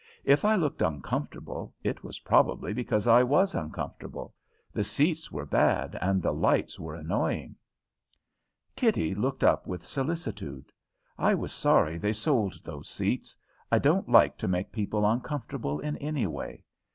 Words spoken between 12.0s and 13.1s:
sold those